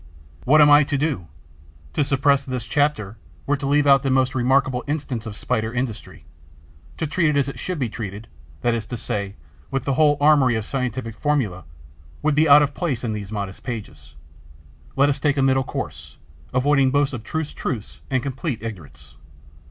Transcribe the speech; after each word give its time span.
What 0.45 0.61
am 0.61 0.69
I 0.71 0.83
to 0.85 0.97
do? 0.97 1.27
To 1.93 2.03
suppress 2.03 2.41
this 2.41 2.63
chapter 2.63 3.17
were 3.45 3.55
to 3.57 3.67
leave 3.67 3.85
out 3.85 4.01
the 4.01 4.09
most 4.09 4.33
remarkable 4.33 4.83
instance 4.87 5.27
of 5.27 5.35
Spider 5.35 5.71
industry; 5.71 6.25
to 6.97 7.05
treat 7.05 7.29
it 7.29 7.37
as 7.37 7.47
it 7.47 7.59
should 7.59 7.77
be 7.77 7.87
treated, 7.87 8.27
that 8.61 8.73
is 8.73 8.87
to 8.87 8.97
say, 8.97 9.35
with 9.69 9.83
the 9.83 9.93
whole 9.93 10.17
armoury 10.19 10.55
of 10.55 10.65
scientific 10.65 11.15
formulae, 11.19 11.65
would 12.23 12.33
be 12.33 12.49
out 12.49 12.63
of 12.63 12.73
place 12.73 13.03
in 13.03 13.13
these 13.13 13.31
modest 13.31 13.61
pages. 13.61 14.15
Let 14.95 15.07
us 15.07 15.19
take 15.19 15.37
a 15.37 15.43
middle 15.43 15.61
course, 15.63 16.17
avoiding 16.51 16.89
both 16.89 17.13
abstruse 17.13 17.53
truths 17.53 18.01
and 18.09 18.23
complete 18.23 18.63
ignorance. 18.63 19.17